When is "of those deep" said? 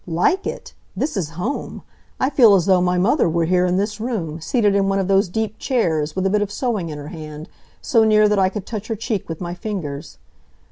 4.97-5.59